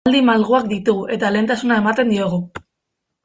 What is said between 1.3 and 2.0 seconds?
lehentasuna